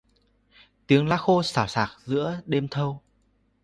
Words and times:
Tiếng 0.87 1.07
lá 1.07 1.17
khô 1.17 1.43
xào 1.43 1.67
xạc 1.67 1.89
giữa 2.05 2.41
đêm 2.45 2.67
thâu 2.67 3.01